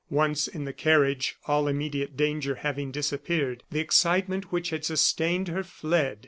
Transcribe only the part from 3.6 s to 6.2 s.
the excitement which had sustained her fled.